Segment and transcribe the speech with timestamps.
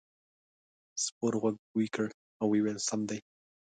[1.03, 2.07] سپور غوږ بوی کړ
[2.39, 3.19] او وویل سم دی.